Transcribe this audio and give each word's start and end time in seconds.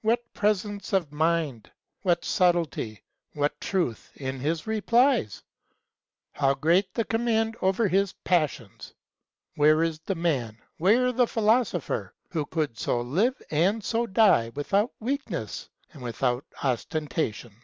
What 0.00 0.32
presence 0.32 0.94
of 0.94 1.12
mind, 1.12 1.70
what 2.00 2.24
subtlety, 2.24 3.02
what 3.34 3.60
truth 3.60 4.10
in 4.14 4.40
his 4.40 4.66
replies! 4.66 5.42
How 6.32 6.54
great 6.54 6.94
the 6.94 7.04
command 7.04 7.54
over 7.60 7.86
his 7.86 8.14
passions! 8.14 8.94
Where 9.56 9.82
is 9.82 9.98
the 9.98 10.14
man, 10.14 10.56
where 10.78 11.12
the 11.12 11.26
philosopher, 11.26 12.14
who 12.30 12.46
could 12.46 12.78
so 12.78 13.02
live, 13.02 13.42
and 13.50 13.84
so 13.84 14.06
die, 14.06 14.48
without 14.54 14.94
weakness, 15.02 15.68
and 15.92 16.02
without 16.02 16.46
ostentation 16.62 17.54